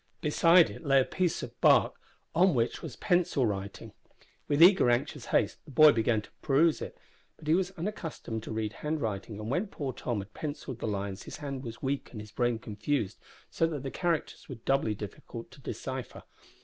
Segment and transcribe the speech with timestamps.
[0.21, 1.93] Beside it lay a piece of bark
[2.33, 3.91] on which was pencil writing.
[4.47, 6.97] With eager, anxious haste the boy began to peruse it,
[7.37, 11.21] but he was unaccustomed to read handwriting, and when poor Tom had pencilled the lines
[11.21, 13.19] his hand was weak and his brain confused,
[13.51, 16.23] so that the characters were doubly difficult to decipher.